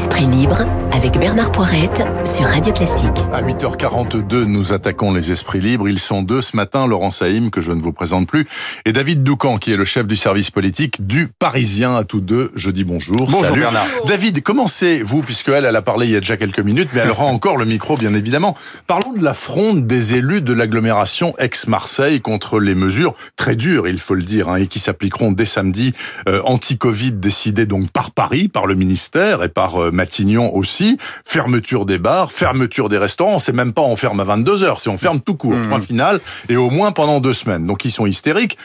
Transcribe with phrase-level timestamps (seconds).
[0.00, 3.06] Esprit libre avec Bernard Poirette sur Radio Classique.
[3.34, 5.90] À 8h42, nous attaquons les esprits libres.
[5.90, 8.46] Ils sont deux ce matin, Laurent Saïm, que je ne vous présente plus,
[8.86, 11.96] et David Doucan, qui est le chef du service politique du Parisien.
[11.96, 13.16] À tous deux, je dis bonjour.
[13.18, 13.60] Bonjour Salut.
[13.60, 13.86] Bernard.
[14.06, 17.10] David, commencez-vous, puisque elle, elle a parlé il y a déjà quelques minutes, mais elle
[17.10, 18.56] rend encore le micro, bien évidemment.
[18.86, 24.00] Parlons de la fronde des élus de l'agglomération ex-Marseille contre les mesures très dures, il
[24.00, 25.92] faut le dire, hein, et qui s'appliqueront dès samedi,
[26.26, 30.96] euh, anti-Covid décidées donc par Paris, par le ministère et par euh, Matignon aussi.
[31.24, 33.38] Fermeture des bars, fermeture des restaurants.
[33.38, 36.20] C'est même pas on ferme à 22 heures, c'est on ferme tout court, point final,
[36.48, 37.66] et au moins pendant deux semaines.
[37.66, 38.56] Donc ils sont hystériques.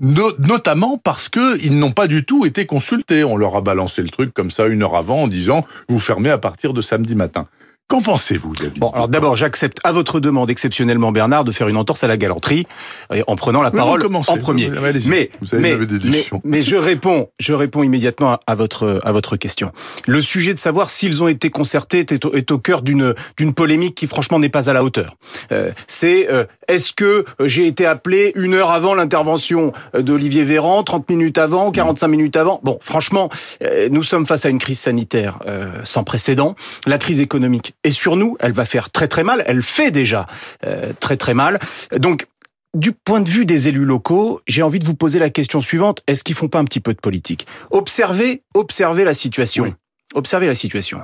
[0.00, 3.22] No- notamment parce que ils n'ont pas du tout été consultés.
[3.24, 6.30] On leur a balancé le truc comme ça une heure avant en disant vous fermez
[6.30, 7.46] à partir de samedi matin.
[7.92, 11.76] Qu'en pensez-vous, David Bon, alors d'abord, j'accepte à votre demande exceptionnellement, Bernard, de faire une
[11.76, 12.66] entorse à la galanterie
[13.12, 14.70] euh, en prenant la Oui, parole en premier.
[14.70, 15.98] Mais, Vous mais, des
[16.42, 19.72] mais, je réponds, je réponds immédiatement à votre à votre question.
[20.06, 23.52] Le sujet de savoir s'ils ont été concertés est au, est au cœur d'une d'une
[23.52, 25.18] polémique qui franchement n'est pas à la hauteur.
[25.52, 30.82] Euh, C'est euh, est-ce que j'ai été appelé une heure avant l'intervention euh, d'Olivier Véran,
[30.82, 32.60] 30 minutes avant, 45 minutes avant?
[32.62, 33.28] Bon, franchement,
[33.62, 36.54] euh, nous sommes face à une crise sanitaire euh, sans précédent.
[36.86, 38.36] La crise économique est sur nous.
[38.40, 39.42] Elle va faire très très mal.
[39.46, 40.26] Elle fait déjà
[40.66, 41.58] euh, très très mal.
[41.96, 42.26] Donc
[42.74, 46.02] du point de vue des élus locaux, j'ai envie de vous poser la question suivante
[46.06, 47.46] est-ce qu'ils font pas un petit peu de politique?
[47.70, 49.64] Observez, observez la situation.
[49.64, 49.72] Oui.
[50.14, 51.00] Observez la situation.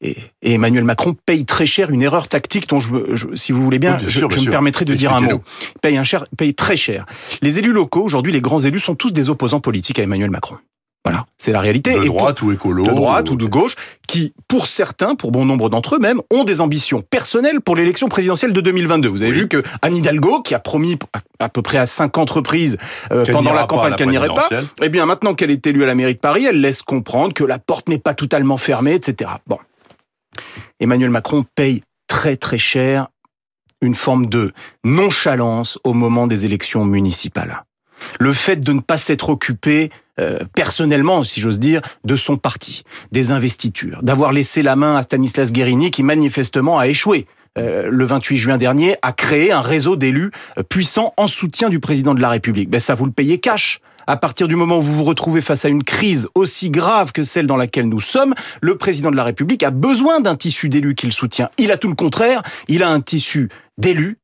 [0.00, 3.62] Et, et Emmanuel Macron paye très cher une erreur tactique dont je, je- si vous
[3.62, 5.42] voulez bien, Oui, bien je, sûr, je bien me permettrai de dire un mot.
[5.82, 7.04] Paye un cher, paye très cher.
[7.42, 10.56] Les élus locaux aujourd'hui, les grands élus sont tous des opposants politiques à Emmanuel Macron.
[11.04, 11.94] Voilà, c'est la réalité.
[11.94, 15.44] De pour- droite ou écolo de droite ou de gauche, qui, pour certains, pour bon
[15.46, 19.08] nombre d'entre eux même, ont des ambitions personnelles pour l'élection présidentielle de 2022.
[19.08, 19.38] Vous avez Oui.
[19.38, 20.98] vu que Anne Hidalgo, qui a promis
[21.38, 22.76] à, peu près à 50 reprises
[23.10, 24.48] euh, pendant la campagne qu'elle n'irait pas,
[24.82, 27.44] eh bien maintenant qu'elle est élue à la mairie de Paris, elle laisse comprendre que
[27.44, 29.30] la porte n'est pas totalement fermée, etc.
[29.46, 29.58] Bon.
[30.80, 33.08] Emmanuel Macron paye très très cher
[33.80, 34.52] une forme de
[34.84, 37.64] nonchalance au moment des élections municipales.
[38.20, 42.82] Le fait de ne pas s'être occupé euh, personnellement, si j'ose dire, de son parti,
[43.12, 47.26] des investitures, d'avoir laissé la main à Stanislas Guérini qui manifestement a échoué.
[47.58, 51.80] euh, le 28 juin dernier, à créer un réseau d'élus euh, puissants en soutien du
[51.80, 52.70] président de la République.
[52.70, 53.80] Ben, ça, vous le payez cash.
[54.06, 57.22] À partir du moment où vous vous retrouvez face à une crise aussi grave que
[57.22, 60.94] celle dans laquelle nous sommes, le président de la République a besoin d'un tissu d'élus
[60.94, 61.50] qu'il soutient.
[61.58, 64.16] Il a tout le contraire, il a un tissu d'élus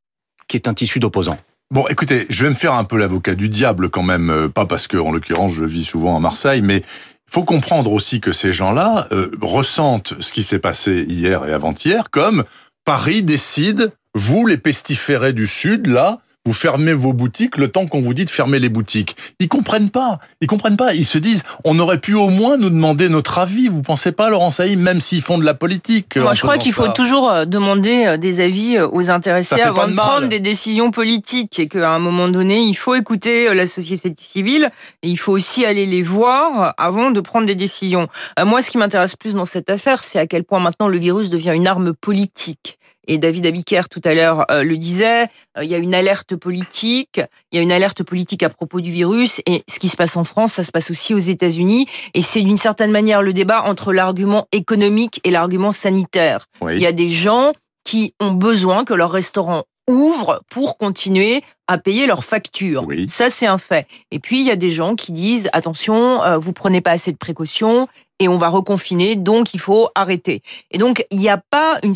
[0.48, 1.38] qui est un tissu d'opposants.
[1.74, 4.64] Bon, écoutez, je vais me faire un peu l'avocat du diable quand même, euh, pas
[4.64, 8.30] parce que, en l'occurrence, je vis souvent à Marseille, mais il faut comprendre aussi que
[8.30, 12.44] ces gens-là euh, ressentent ce qui s'est passé hier et avant-hier comme
[12.84, 18.00] Paris décide, vous les pestiférés du Sud, là, vous fermez vos boutiques le temps qu'on
[18.03, 19.16] vous dit de fermer les boutiques.
[19.41, 20.19] Ils comprennent pas.
[20.41, 20.94] Ils comprennent pas.
[20.94, 23.69] Ils se disent, on aurait pu au moins nous demander notre avis.
[23.69, 26.59] Vous pensez pas, Laurent Saïm, même s'ils font de la politique Moi, en je crois
[26.59, 30.27] qu'il faut toujours euh, demander euh, des avis euh, aux intéressés avant de de prendre
[30.28, 34.71] des décisions politiques et qu'à un moment donné, il faut écouter euh, la société civile
[35.03, 38.09] et il faut aussi aller les voir avant de prendre des décisions.
[38.38, 40.99] Euh, Moi, ce qui m'intéresse plus dans cette affaire, c'est à quel point maintenant le
[40.99, 42.78] virus devient une arme politique.
[43.06, 45.25] Et David Abiker tout à l'heure euh, le disait,
[45.56, 47.20] euh, il y a une alerte politique,
[47.53, 50.16] il y a une alerte politique à propos du virus et ce qui se passe
[50.16, 53.62] en France, ça se passe aussi aux États-Unis et c'est d'une certaine manière le débat
[53.62, 56.47] entre l'argument économique et l'argument sanitaire.
[56.60, 56.75] Oui.
[56.76, 57.53] Il y a des gens
[57.84, 62.84] qui ont besoin que leur restaurant ouvre pour continuer à payer leurs factures.
[62.87, 63.09] Oui.
[63.09, 63.87] Ça, c'est un fait.
[64.11, 67.12] Et puis, il y a des gens qui disent, attention, euh, vous prenez pas assez
[67.12, 67.89] de précautions
[68.21, 70.43] et on va reconfiner, donc il faut arrêter.
[70.71, 71.95] Et donc, il n'y a pas une...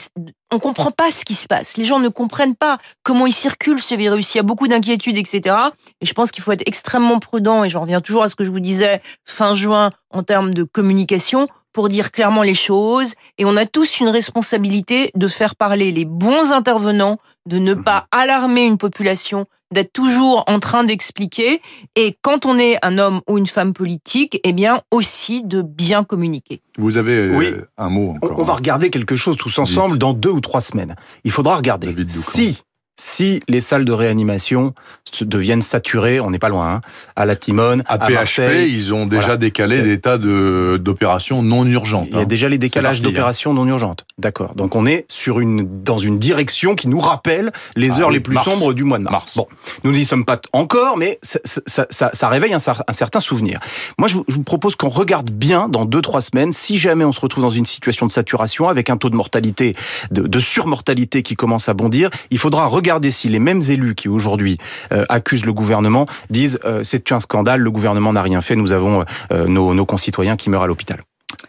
[0.50, 1.76] On comprend pas ce qui se passe.
[1.76, 4.34] Les gens ne comprennent pas comment il circule ce virus.
[4.34, 5.55] Il y a beaucoup d'inquiétudes, etc.
[6.00, 7.65] Et je pense qu'il faut être extrêmement prudent.
[7.65, 10.65] Et j'en reviens toujours à ce que je vous disais fin juin en termes de
[10.65, 13.14] communication pour dire clairement les choses.
[13.38, 18.06] Et on a tous une responsabilité de faire parler les bons intervenants, de ne pas
[18.10, 21.60] alarmer une population, d'être toujours en train d'expliquer.
[21.94, 26.04] Et quand on est un homme ou une femme politique, eh bien aussi de bien
[26.04, 26.62] communiquer.
[26.78, 27.54] Vous avez euh, Oui.
[27.76, 28.38] un mot On, encore.
[28.38, 30.96] on va regarder quelque chose tous ensemble dans deux ou trois semaines.
[31.25, 32.58] Il faudra regarder si
[33.00, 34.74] si les salles de réanimation
[35.22, 36.80] deviennent saturées, on n'est pas loin, hein,
[37.14, 39.36] à la Timone, À, à, PHP, Marseille, ils ont déjà Voilà.
[39.36, 42.08] décalé des tas de d'opérations non urgentes.
[42.10, 42.24] il y a hein.
[42.24, 43.04] déjà les décalages hein.
[43.04, 44.04] d'opérations non urgentes.
[44.18, 44.54] D'accord.
[44.56, 48.14] Donc on est sur une dans une direction qui nous rappelle les Ah heures oui,
[48.14, 48.50] les plus mars.
[48.50, 49.12] sombres du mois de mars.
[49.22, 49.36] Mars.
[49.36, 49.46] Bon,
[49.84, 53.20] nous n'y sommes pas encore, mais ça, ça- ça- ça réveille un, cer- un certain
[53.20, 53.60] souvenir.
[53.98, 57.04] Moi, je vous, je vous propose qu'on regarde bien dans deux trois semaines, si jamais
[57.04, 59.74] on se retrouve dans une situation de saturation avec un taux de mortalité,
[60.10, 64.08] de, de surmortalité qui commence à bondir, il faudra regarder si les mêmes élus qui
[64.08, 64.58] aujourd'hui
[64.93, 68.73] euh, accusent le gouvernement disent euh, c'est un scandale, le gouvernement n'a rien fait, nous
[68.73, 71.02] avons euh, nos, nos concitoyens qui meurent à l'hôpital.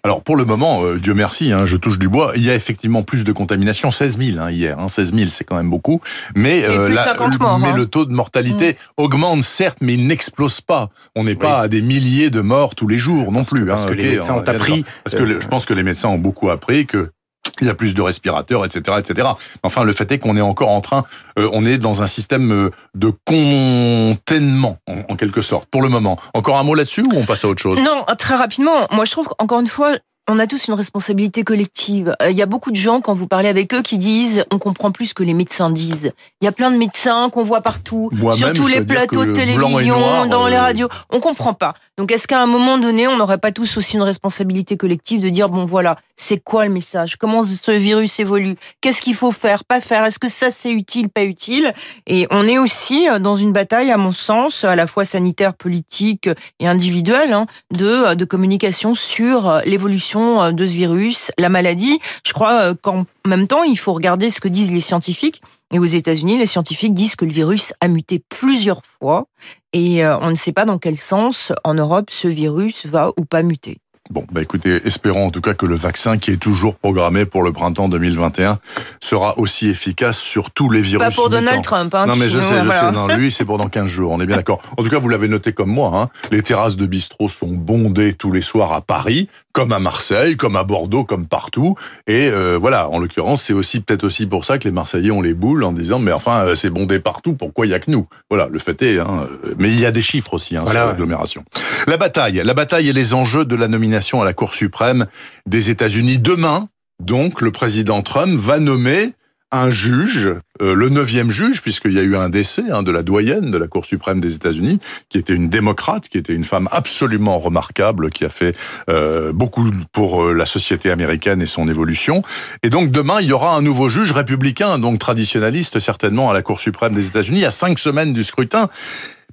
[0.03, 2.55] Alors pour le moment, euh, Dieu merci, hein, je touche du bois, il y a
[2.55, 6.01] effectivement plus de contamination, 16 000 hein, hier, hein, 16 000 c'est quand même beaucoup,
[6.35, 7.75] mais, euh, la, 50 morts, mais hein.
[7.75, 9.01] le taux de mortalité mmh.
[9.01, 10.89] augmente certes, mais il n'explose pas.
[11.15, 13.61] On n'est pas à des milliers de morts tous les jours non parce plus.
[13.61, 14.85] Que, parce que okay, les médecins ont appris.
[15.03, 15.41] Parce que euh...
[15.41, 17.11] je pense que les médecins ont beaucoup appris que
[17.61, 19.29] il y a plus de respirateurs, etc., etc.
[19.63, 21.03] Enfin, le fait est qu'on est encore en train,
[21.37, 25.89] euh, on est dans un système euh, de containment, en, en, quelque sorte, pour le
[25.89, 26.17] moment.
[26.33, 27.79] Encore un mot là-dessus ou on passe à autre chose?
[27.79, 28.87] Non, très rapidement.
[28.91, 29.97] Moi, je trouve qu'encore une fois,
[30.29, 32.15] on a tous une responsabilité collective.
[32.29, 34.91] Il y a beaucoup de gens, quand vous parlez avec eux, qui disent on comprend
[34.91, 36.11] plus ce que les médecins disent.
[36.39, 39.99] Il y a plein de médecins qu'on voit partout, sur tous les plateaux de télévision,
[39.99, 40.49] noir, dans euh...
[40.49, 40.87] les radios.
[41.09, 41.73] On comprend pas.
[41.97, 45.29] Donc est-ce qu'à un moment donné, on n'aurait pas tous aussi une responsabilité collective de
[45.29, 47.15] dire bon voilà, c'est quoi le message?
[47.15, 48.55] Comment ce virus évolue?
[48.81, 50.05] Qu'est-ce qu'il faut faire, pas faire?
[50.05, 51.73] Est-ce que ça c'est utile, pas utile?
[52.05, 56.29] Et on est aussi dans une bataille, à mon sens, à la fois sanitaire, politique
[56.59, 60.18] et individuelle, hein, de, de communication sur l'évolution
[60.51, 61.99] de ce virus, la maladie.
[62.25, 65.41] Je crois qu'en même temps, il faut regarder ce que disent les scientifiques.
[65.71, 69.27] Et aux États-Unis, les scientifiques disent que le virus a muté plusieurs fois
[69.71, 73.43] et on ne sait pas dans quel sens en Europe ce virus va ou pas
[73.43, 73.77] muter.
[74.09, 77.43] Bon, bah écoutez, espérons en tout cas que le vaccin qui est toujours programmé pour
[77.43, 78.57] le printemps 2021
[78.99, 81.09] sera aussi efficace sur tous les virus.
[81.09, 81.41] Pas pour mutants.
[81.41, 81.93] Donald Trump.
[81.93, 82.87] Hein, non, mais je sais, je voilà.
[82.87, 82.91] sais.
[82.91, 84.11] Non, lui, c'est pour dans 15 jours.
[84.11, 84.63] On est bien d'accord.
[84.77, 85.91] En tout cas, vous l'avez noté comme moi.
[85.93, 90.37] Hein, les terrasses de bistrot sont bondées tous les soirs à Paris, comme à Marseille,
[90.37, 91.75] comme à Bordeaux, comme partout.
[92.07, 95.21] Et euh, voilà, en l'occurrence, c'est aussi peut-être aussi pour ça que les Marseillais ont
[95.21, 97.33] les boules en disant, mais enfin, euh, c'est bondé partout.
[97.33, 98.07] Pourquoi il y a que nous?
[98.29, 98.99] Voilà, le fait est.
[98.99, 99.27] Hein,
[99.57, 100.93] mais il y a des chiffres aussi hein, Voilà, sur ouais.
[100.93, 101.43] l'agglomération.
[101.87, 105.07] La bataille, la bataille et les enjeux de la nomination à la Cour suprême
[105.45, 106.19] des États-Unis.
[106.19, 106.69] Demain,
[107.01, 109.11] donc, le président Trump va nommer
[109.51, 110.29] un juge,
[110.61, 113.57] euh, le neuvième juge, puisqu'il y a eu un décès hein, de la doyenne de
[113.57, 114.79] la Cour suprême des États-Unis,
[115.09, 118.55] qui était une démocrate, qui était une femme absolument remarquable, qui a fait
[118.89, 122.21] euh, beaucoup pour euh, la société américaine et son évolution.
[122.61, 126.41] Et donc demain, il y aura un nouveau juge républicain, donc traditionnaliste certainement à la
[126.41, 128.69] Cour suprême des États-Unis, à cinq semaines du scrutin.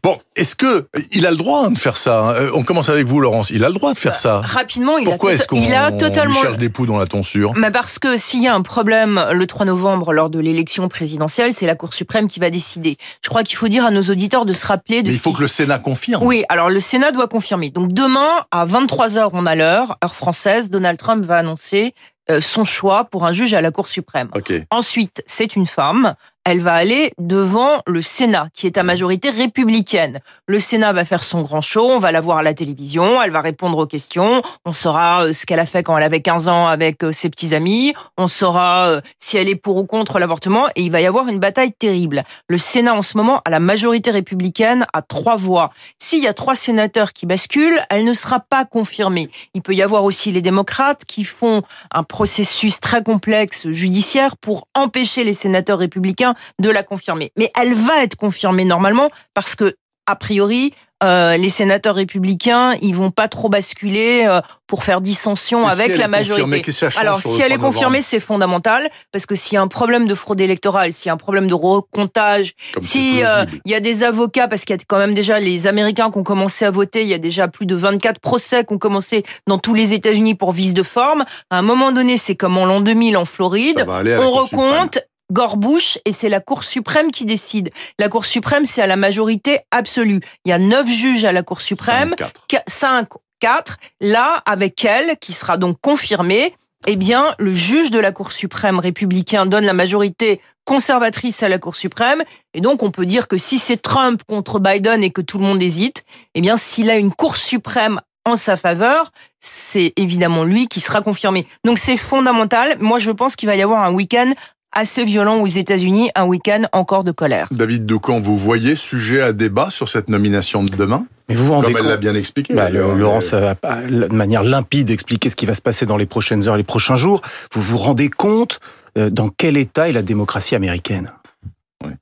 [0.07, 3.19] Bon, est-ce que il a le droit de faire ça Euh, On commence avec vous,
[3.19, 3.51] Laurence.
[3.51, 4.41] Il a le droit de faire Bah, ça.
[4.41, 6.41] Rapidement, il Pourquoi a, est-ce qu'on il a totalement.
[6.41, 7.55] cherche des poux dans la tonsure?
[7.57, 11.53] Mais parce que s'il y a un problème le 3 novembre lors de l'élection présidentielle,
[11.53, 12.99] c'est la Cour suprême qui va décider.
[13.21, 15.23] Je crois qu'il faut dire à nos auditeurs de se rappeler de Mais ce il
[15.23, 16.23] faut qui que le Sénat confirme.
[16.23, 17.71] Oui, alors le Sénat doit confirmer.
[17.71, 21.95] Donc demain, à 23h, on a l'heure, heure française, Donald Trump va annoncer
[22.31, 24.29] euh, son choix pour un juge à la Cour suprême.
[24.71, 26.15] Ensuite, c'est une femme.
[26.49, 30.21] Elle va aller devant le Sénat, qui est à majorité républicaine.
[30.47, 33.33] Le Sénat va faire son grand show, on va la voir à la télévision, elle
[33.33, 36.47] va répondre aux questions, on saura euh, ce qu'elle a fait quand elle avait 15
[36.47, 40.21] ans avec euh, ses petits amis, on saura euh, si elle est pour ou contre
[40.21, 42.23] l'avortement, et il va y avoir une bataille terrible.
[42.47, 45.73] Le Sénat, en ce moment, a la majorité républicaine à trois voix.
[45.99, 49.31] S'il y a trois sénateurs qui basculent, elle ne sera pas confirmée.
[49.55, 54.69] Il peut y avoir aussi les démocrates qui font un processus très complexe judiciaire pour
[54.77, 57.33] empêcher les sénateurs républicains de la confirmer.
[57.37, 60.73] Mais elle va être confirmée normalement parce que, a priori,
[61.05, 65.99] euh, les sénateurs républicains, ils vont pas trop basculer euh, pour faire dissension si avec
[65.99, 66.63] la majorité.
[66.97, 69.69] Alors, si le elle est 3 confirmée, c'est fondamental parce que s'il y a un
[69.69, 73.81] problème de fraude électorale, s'il y a un problème de recomptage, si euh, y a
[73.81, 76.71] des avocats, parce qu'il y a quand même déjà les Américains qui ont commencé à
[76.71, 79.93] voter, il y a déjà plus de 24 procès qui ont commencé dans tous les
[79.93, 81.25] États-Unis pour vice de forme.
[81.51, 84.89] À un moment donné, c'est comme en l'an 2000 en Floride, on suprême.
[85.33, 87.71] Gore-Bush et c'est la Cour suprême qui décide.
[87.99, 90.21] La Cour suprême, c'est à la majorité absolue.
[90.45, 92.15] Il y a neuf juges à la Cour suprême,
[92.49, 92.63] 5-4.
[92.67, 93.09] 5,
[93.41, 93.77] 4.
[94.01, 96.55] Là, avec elle, qui sera donc confirmée,
[96.87, 101.59] eh bien, le juge de la Cour suprême républicain donne la majorité conservatrice à la
[101.59, 102.23] Cour suprême.
[102.55, 105.45] Et donc, on peut dire que si c'est Trump contre Biden et que tout le
[105.45, 106.05] monde hésite,
[106.35, 111.01] eh bien, s'il a une Cour suprême en sa faveur, c'est évidemment lui qui sera
[111.01, 111.47] confirmé.
[111.65, 112.77] Donc, c'est fondamental.
[112.81, 114.33] Moi, je pense qu'il va y avoir un week-end
[114.77, 117.49] assez violent aux États-Unis, un week-end encore de colère.
[117.51, 121.53] David Doucan, vous voyez sujet à débat sur cette nomination de demain Mais vous vous
[121.55, 122.55] rendez Comme elle compte l'a bien expliqué.
[122.55, 125.97] Bah, le- Laurence a, a, de manière limpide expliqué ce qui va se passer dans
[125.97, 127.23] les prochaines heures, les prochains jours.
[127.53, 128.61] Vous vous rendez compte
[128.99, 131.11] euh, dans quel état est la démocratie américaine.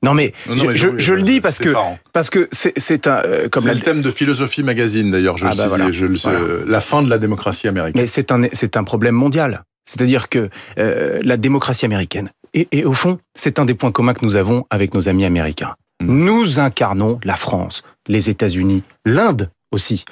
[0.02, 1.74] Non mais, Non, non, je, mais je- oui, je le dis parce que
[2.12, 5.44] parce que c'est un euh, comme C'est la- le thème de Philosophie Magazine d'ailleurs, je
[5.46, 5.90] Ah le bah sais, voilà.
[5.92, 6.64] je le sais, Voilà.
[6.66, 8.00] la fin de la démocratie américaine.
[8.00, 9.64] mais c'est un c'est un problème mondial.
[9.84, 14.14] C'est-à-dire que euh, la démocratie américaine et, et au fond c'est un des points communs
[14.14, 15.74] que nous avons avec nos amis américains.
[16.00, 16.24] Mm.
[16.24, 20.04] Nous incarnons la France, les États-Unis, l'Inde aussi,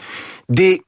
[0.49, 0.83] des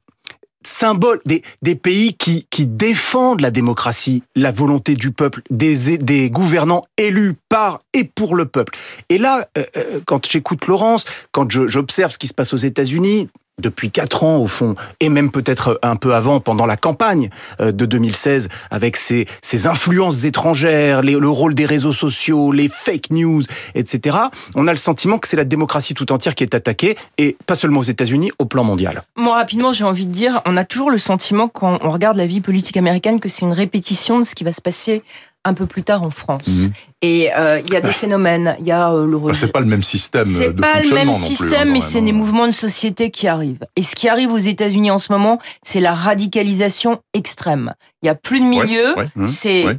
[0.65, 6.29] symboles, des, des pays qui, qui défendent la démocratie, la volonté du peuple, des, des
[6.29, 8.75] gouvernants élus par et pour le peuple.
[9.09, 13.29] Et là, euh, euh, quand j'écoute Laurence, quand j'observe ce qui se passe aux États-Unis,
[13.61, 17.29] depuis quatre ans au fond, et même peut-être un peu avant, pendant la campagne
[17.61, 23.11] euh, de 2016, avec ces, ces influences étrangères, le rôle des réseaux sociaux, les fake
[23.11, 23.43] news,
[23.73, 24.17] etc.,
[24.55, 27.55] on a le sentiment que c'est la démocratie tout entière qui est attaquée, et pas
[27.55, 29.03] seulement aux États-Unis, au plan mondial.
[29.15, 32.27] Moi, rapidement, j'ai envie de dire, on a toujours le sentiment, quand on regarde la
[32.27, 35.03] vie politique américaine, que c'est une répétition de ce qui va se passer
[35.45, 36.47] un peu plus tard en France.
[36.47, 36.73] Mhm.
[37.01, 38.55] Et euh, il y a des phénomènes.
[38.59, 41.11] Il y a euh, le Bah, c'est pas le même système C'est pas le même
[41.11, 42.01] plus, hein, système, mais c'est hein.
[42.01, 43.65] des mouvements de société qui arrivent.
[43.75, 47.73] Et ce qui arrive aux États-Unis en ce moment, c'est la radicalisation extrême.
[48.01, 48.97] Il y a plus de milieu.
[48.97, 49.27] ouais, Mmh.
[49.27, 49.77] C'est ouais.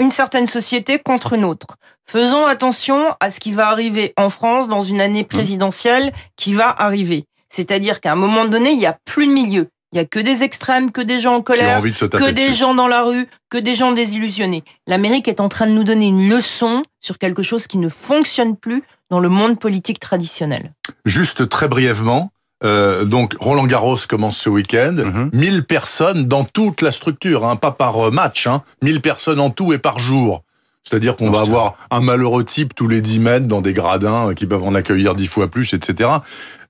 [0.00, 1.76] une certaine société contre une autre.
[2.06, 6.74] Faisons attention à ce qui va arriver en France dans une année présidentielle qui va
[6.76, 7.26] arriver.
[7.50, 9.68] C'est-à-dire qu'à un moment donné, il y a plus de milieu.
[9.94, 12.24] Il y a que des extrêmes, que des gens en colère, envie de se taper
[12.24, 12.58] que des dessus.
[12.58, 14.64] gens dans la rue, que des gens désillusionnés.
[14.88, 18.56] L'Amérique est en train de nous donner une leçon sur quelque chose qui ne fonctionne
[18.56, 20.72] plus dans le monde politique traditionnel.
[21.04, 22.32] Juste très brièvement,
[22.64, 24.94] euh, donc Roland Garros commence ce week-end.
[24.94, 25.30] Mhm.
[25.32, 29.50] 1000 personnes dans toute la structure, hein, pas par euh, match, hein, 1000 personnes en
[29.50, 30.42] tout et par jour.
[30.86, 34.34] C'est-à-dire qu'on va avoir un malheureux type tous les 10 mètres dans des gradins euh,
[34.34, 36.10] qui peuvent en accueillir 10 fois plus, etc.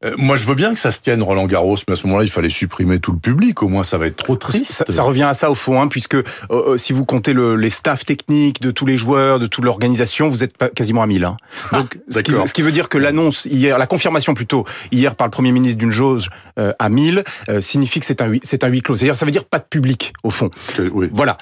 [0.04, 2.24] Euh, moi, je veux bien que ça se tienne Roland Garros, mais à ce moment-là,
[2.24, 3.60] il fallait supprimer tout le public.
[3.64, 4.70] Au moins, ça va être trop triste.
[4.70, 7.70] Ça, ça revient à ça au fond, hein, puisque euh, si vous comptez le, les
[7.70, 11.24] staffs techniques de tous les joueurs, de toute l'organisation, vous êtes pas- quasiment à 1000.
[11.24, 11.36] Hein.
[11.72, 12.46] Donc, ce, qui, d'accord.
[12.48, 15.78] ce qui veut dire que l'annonce hier, la confirmation plutôt hier par le Premier ministre
[15.78, 16.28] d'une jauge
[16.60, 18.94] euh, à 1000 euh, signifie que c'est un, huis- c'est un huis clos.
[18.94, 20.50] C'est-à-dire, ça veut dire pas de public au fond.
[20.76, 21.08] Que- oui.
[21.12, 21.36] Voilà.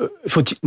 [0.00, 0.08] Euh,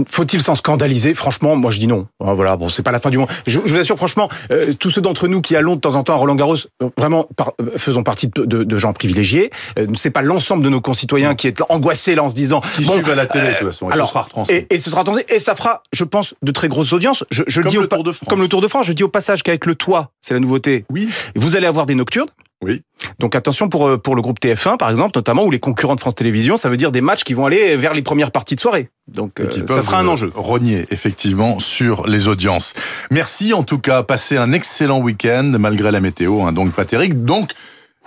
[0.09, 1.13] Faut-il s'en scandaliser?
[1.13, 2.07] Franchement, moi je dis non.
[2.23, 3.29] Ah, Voilà, bon, c'est pas la fin du monde.
[3.47, 6.03] Je, je vous assure, franchement, euh, tous ceux d'entre nous qui allons de temps en
[6.03, 9.49] temps à Roland Garros, euh, vraiment, par- euh, faisons partie de, de- de gens privilégiés.
[9.79, 12.85] Euh, c'est pas l'ensemble de nos concitoyens qui est angoissés là en se disant Qui
[12.85, 14.55] bon, suivent à la télé, de toute façon, et alors, ce sera retransmis.
[14.55, 17.23] et, et ce sera transmis, et ça fera, je pense, de très grosses audiences.
[17.31, 18.29] Je, je Comme dis le Tour de France.
[18.29, 18.85] comme le Tour de France.
[18.85, 20.85] Je dis au passage qu'avec le toit, c'est la nouveauté.
[20.89, 22.29] Oui, Vous allez avoir des nocturnes.
[22.63, 22.81] Oui.
[23.19, 25.99] Donc attention pour euh, pour le groupe TF1 par exemple, notamment ou les concurrents de
[25.99, 28.59] France Télévisions, ça veut dire des matchs qui vont aller vers les premières parties de
[28.59, 28.89] soirée.
[29.07, 30.31] Donc euh, ça sera un enjeu.
[30.33, 32.73] Rogner effectivement sur les audiences.
[33.11, 37.25] Merci en tout cas, passez un excellent week-end malgré la météo, hein, donc pas terrible.
[37.25, 37.51] Donc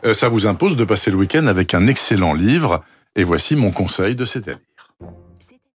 [0.04, 2.82] euh, ça vous impose de passer le week-end avec un excellent livre.
[3.18, 4.58] Et voici mon conseil de cette année.